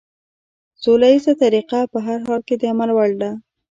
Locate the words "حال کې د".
2.27-2.63